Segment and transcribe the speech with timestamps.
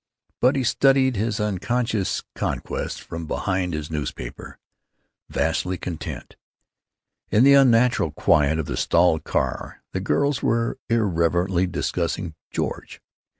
[0.39, 4.57] But he studied his unconscious conquests from behind his newspaper,
[5.29, 6.37] vastly content.
[7.29, 12.99] In the unnatural quiet of the stalled car the girls were irreverently discussing "George."